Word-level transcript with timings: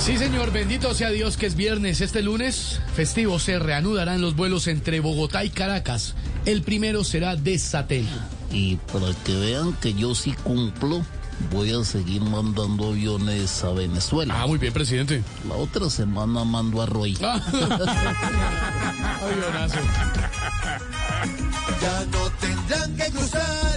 Sí, 0.00 0.16
señor, 0.16 0.50
bendito 0.50 0.94
sea 0.94 1.10
Dios 1.10 1.36
que 1.36 1.44
es 1.46 1.54
viernes. 1.54 2.00
Este 2.00 2.22
lunes, 2.22 2.80
festivo, 2.96 3.38
se 3.38 3.58
reanudarán 3.58 4.22
los 4.22 4.34
vuelos 4.34 4.66
entre 4.66 4.98
Bogotá 5.00 5.44
y 5.44 5.50
Caracas. 5.50 6.14
El 6.46 6.62
primero 6.62 7.04
será 7.04 7.36
de 7.36 7.58
Satel. 7.58 8.06
Y 8.50 8.76
para 8.76 9.12
que 9.24 9.36
vean 9.36 9.74
que 9.74 9.92
yo 9.92 10.14
sí 10.14 10.32
cumplo, 10.42 11.04
voy 11.52 11.72
a 11.72 11.84
seguir 11.84 12.22
mandando 12.22 12.88
aviones 12.88 13.62
a 13.62 13.72
Venezuela. 13.72 14.34
Ah, 14.40 14.46
muy 14.46 14.56
bien, 14.58 14.72
presidente. 14.72 15.22
La 15.46 15.56
otra 15.56 15.90
semana 15.90 16.44
mando 16.44 16.80
a 16.80 16.86
Roy. 16.86 17.14
Avionazo. 17.20 17.90
Ya 21.82 22.06
no 22.10 22.30
tendrán 22.40 22.96
que 22.96 23.04
cruzar 23.12 23.69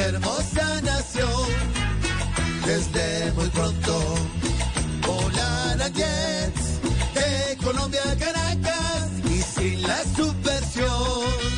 hermosa 0.00 0.80
nación. 0.82 1.46
Desde 2.66 3.32
muy 3.32 3.48
pronto 3.48 4.14
volarán 5.06 5.92
jets 5.92 6.80
de 7.14 7.56
Colombia 7.64 8.00
a 8.10 8.16
Caracas 8.16 9.10
y 9.24 9.38
sin 9.42 9.82
la 9.82 10.02
subversión. 10.16 11.50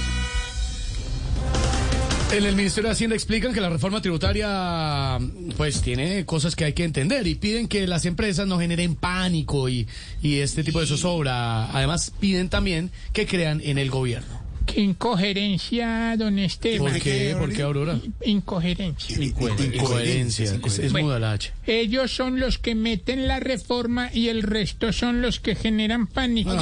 En 2.32 2.46
el 2.46 2.56
Ministerio 2.56 2.88
de 2.88 2.92
Hacienda 2.92 3.14
explican 3.14 3.52
que 3.52 3.60
la 3.60 3.68
reforma 3.68 4.00
tributaria 4.00 5.18
pues 5.58 5.82
tiene 5.82 6.24
cosas 6.24 6.56
que 6.56 6.64
hay 6.64 6.72
que 6.72 6.84
entender 6.84 7.26
y 7.26 7.34
piden 7.34 7.68
que 7.68 7.86
las 7.86 8.06
empresas 8.06 8.46
no 8.46 8.58
generen 8.58 8.94
pánico 8.94 9.68
y, 9.68 9.86
y 10.22 10.38
este 10.38 10.64
tipo 10.64 10.80
de 10.80 10.86
zozobra. 10.86 11.70
Además 11.72 12.10
piden 12.20 12.48
también 12.48 12.90
que 13.12 13.26
crean 13.26 13.60
en 13.62 13.76
el 13.76 13.90
gobierno. 13.90 14.41
Incoherencia, 14.76 16.16
don 16.16 16.38
Esteban. 16.38 16.92
¿Por 16.92 17.00
qué? 17.02 17.34
¿Por 17.38 17.52
qué, 17.52 17.62
Aurora? 17.62 17.98
Incoherencia. 18.24 19.22
Incoherencia. 19.24 20.58
Es, 20.64 20.78
es 20.78 20.92
Bueno. 20.92 21.06
muda 21.08 21.18
la 21.18 21.32
H. 21.32 21.52
Ellos 21.66 22.14
son 22.14 22.40
los 22.40 22.58
que 22.58 22.74
meten 22.74 23.26
la 23.28 23.40
reforma 23.40 24.10
y 24.12 24.28
el 24.28 24.42
resto 24.42 24.92
son 24.92 25.22
los 25.22 25.40
que 25.40 25.54
generan 25.54 26.06
pánico. 26.06 26.52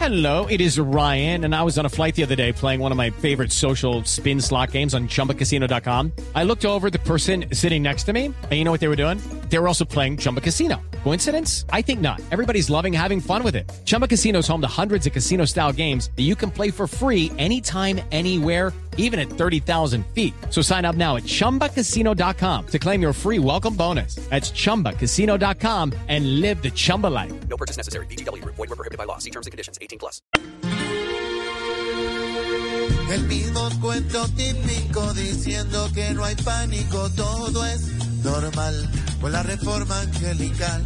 Hello, 0.00 0.46
it 0.46 0.60
is 0.62 0.78
Ryan, 0.78 1.44
and 1.44 1.54
I 1.54 1.62
was 1.64 1.76
on 1.78 1.84
a 1.84 1.88
flight 1.90 2.14
the 2.14 2.22
other 2.22 2.36
day 2.36 2.50
playing 2.52 2.80
one 2.80 2.92
of 2.92 2.96
my 2.98 3.10
favorite 3.10 3.52
social 3.52 4.04
spin 4.04 4.40
slot 4.40 4.70
games 4.72 4.94
on 4.94 5.08
chumbacasino.com. 5.08 6.12
I 6.34 6.44
looked 6.44 6.64
over 6.64 6.86
at 6.86 6.92
the 6.94 6.98
person 7.00 7.44
sitting 7.52 7.82
next 7.82 8.04
to 8.04 8.12
me, 8.14 8.26
and 8.26 8.52
you 8.52 8.64
know 8.64 8.70
what 8.70 8.80
they 8.80 8.88
were 8.88 8.96
doing? 8.96 9.18
They 9.48 9.58
were 9.58 9.66
also 9.66 9.84
playing 9.84 10.18
Chumba 10.18 10.40
Casino. 10.40 10.80
Coincidence? 11.04 11.64
I 11.72 11.82
think 11.82 12.00
not. 12.00 12.20
Everybody's 12.30 12.70
loving 12.70 12.92
having 12.92 13.20
fun 13.20 13.42
with 13.42 13.56
it. 13.56 13.68
Chumba 13.84 14.06
Casino 14.06 14.40
is 14.40 14.48
home 14.48 14.60
to 14.60 14.80
hundreds 14.80 15.06
of 15.06 15.12
casino 15.12 15.44
style 15.44 15.72
games 15.72 16.10
that 16.16 16.24
you 16.24 16.36
can 16.36 16.50
play 16.50 16.70
for 16.70 16.86
free 16.86 17.32
anytime, 17.38 18.00
anywhere 18.12 18.72
even 18.98 19.18
at 19.18 19.30
30,000 19.30 20.04
feet. 20.14 20.34
So 20.50 20.60
sign 20.62 20.84
up 20.84 20.96
now 20.96 21.16
at 21.16 21.24
ChumbaCasino.com 21.24 22.66
to 22.66 22.78
claim 22.78 23.00
your 23.00 23.14
free 23.14 23.38
welcome 23.38 23.74
bonus. 23.74 24.16
That's 24.28 24.50
ChumbaCasino.com 24.50 25.94
and 26.08 26.40
live 26.40 26.62
the 26.62 26.70
Chumba 26.70 27.06
life. 27.06 27.32
No 27.48 27.56
purchase 27.56 27.78
necessary. 27.78 28.06
BGW. 28.06 28.44
Void 28.44 28.58
were 28.58 28.76
prohibited 28.76 28.98
by 28.98 29.04
law. 29.04 29.16
See 29.18 29.30
terms 29.30 29.46
and 29.46 29.52
conditions. 29.52 29.78
18 29.80 29.98
plus. 29.98 30.20
El 33.10 33.22
mismo 33.22 33.70
cuento 33.80 34.28
típico 34.36 35.14
diciendo 35.14 35.88
que 35.94 36.12
no 36.12 36.24
hay 36.24 36.34
pánico, 36.34 37.08
todo 37.16 37.64
es 37.64 37.97
normal. 38.28 38.88
Con 39.20 39.32
la 39.32 39.42
reforma 39.42 40.00
angelical 40.00 40.82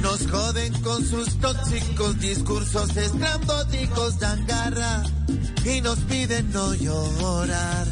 nos 0.00 0.26
joden 0.26 0.72
con 0.82 1.04
sus 1.04 1.38
tóxicos 1.38 2.18
discursos 2.18 2.96
estrambóticos, 2.96 4.18
dan 4.18 4.44
garra 4.46 5.04
y 5.64 5.80
nos 5.80 5.98
piden 6.00 6.50
no 6.50 6.74
llorar. 6.74 7.86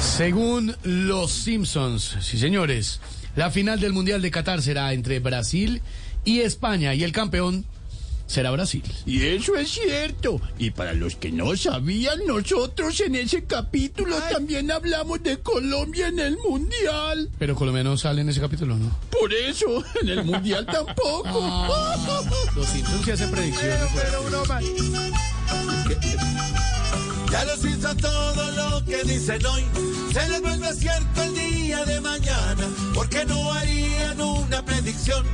Según 0.00 0.74
los 0.82 1.30
Simpsons, 1.30 2.16
sí 2.22 2.38
señores, 2.38 3.00
la 3.34 3.50
final 3.50 3.80
del 3.80 3.92
Mundial 3.92 4.22
de 4.22 4.30
Qatar 4.30 4.62
será 4.62 4.94
entre 4.94 5.18
Brasil 5.20 5.82
y 6.24 6.40
España 6.40 6.94
y 6.94 7.04
el 7.04 7.12
campeón 7.12 7.66
será 8.26 8.50
Brasil. 8.50 8.82
Y 9.04 9.24
eso 9.24 9.56
es 9.56 9.70
cierto. 9.70 10.40
Y 10.58 10.70
para 10.70 10.92
los 10.92 11.16
que 11.16 11.32
no 11.32 11.56
sabían, 11.56 12.26
nosotros 12.26 13.00
en 13.00 13.14
ese 13.14 13.44
capítulo 13.44 14.16
también 14.30 14.70
hablamos 14.70 15.22
de 15.22 15.38
Colombia 15.38 16.08
en 16.08 16.18
el 16.18 16.36
Mundial. 16.38 17.30
Pero 17.38 17.54
Colombia 17.54 17.84
no 17.84 17.96
sale 17.96 18.22
en 18.22 18.28
ese 18.28 18.40
capítulo, 18.40 18.76
¿no? 18.76 18.90
Por 19.10 19.32
eso, 19.32 19.82
en 20.02 20.08
el 20.08 20.24
Mundial 20.24 20.66
tampoco. 20.72 21.66
Los 22.54 22.66
Simpsons 22.68 23.08
hacen 23.08 23.30
predicciones. 23.30 23.80
Ya 27.30 27.44
los 27.44 27.64
hizo 27.64 27.96
todo 27.96 28.50
lo 28.52 28.84
que 28.84 29.02
dicen 29.04 29.44
hoy. 29.46 29.64
Se 30.12 30.28
les 30.28 30.40
vuelve 30.40 30.72
cierto 30.72 31.22
el 31.22 31.34
día 31.34 31.84
de 31.84 32.00
mañana. 32.00 32.66
Porque 32.94 33.24
no 33.26 33.52
harían 33.52 34.20
una 34.20 34.64
predicción 34.64 35.26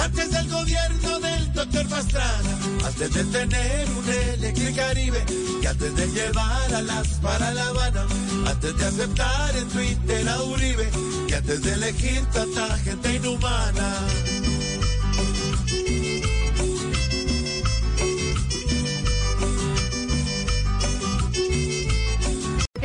antes 0.00 0.30
del 0.30 0.48
gobierno 0.48 1.20
del 1.20 1.25
Antes 2.84 3.12
de 3.12 3.24
tener 3.24 3.88
un 3.90 4.08
Electric 4.08 4.76
Caribe 4.76 5.24
y 5.62 5.66
antes 5.66 5.94
de 5.96 6.06
llevar 6.08 6.74
a 6.74 6.80
las 6.80 7.08
para 7.18 7.52
La 7.52 7.68
Habana. 7.68 8.06
Antes 8.46 8.76
de 8.76 8.86
aceptar 8.86 9.56
en 9.56 9.68
Twitter 9.68 10.28
a 10.28 10.42
Uribe 10.42 10.88
y 11.28 11.32
antes 11.32 11.62
de 11.62 11.72
elegir 11.72 12.24
tanta 12.32 12.76
gente 12.78 13.16
inhumana. 13.16 14.05